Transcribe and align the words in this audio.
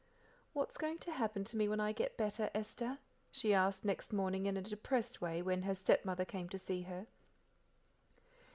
"What's 0.53 0.79
going 0.79 0.97
to 0.97 1.11
happen 1.11 1.43
to 1.43 1.55
me 1.55 1.67
when 1.69 1.79
I 1.79 1.91
get 1.91 2.17
better, 2.17 2.49
Esther?" 2.55 2.97
she 3.29 3.53
asked 3.53 3.85
next 3.85 4.11
morning, 4.11 4.47
in 4.47 4.57
a 4.57 4.61
depressed 4.63 5.21
way, 5.21 5.43
when 5.43 5.61
her 5.61 5.75
stepmother 5.75 6.25
came 6.25 6.49
to 6.49 6.57
see 6.57 6.81
her. 6.81 7.05